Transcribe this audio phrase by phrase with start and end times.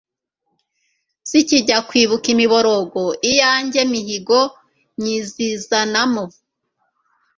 [1.29, 4.39] Zikijya kwibuka imiborogoIyanjye mihigo
[5.01, 6.25] nyizizanamo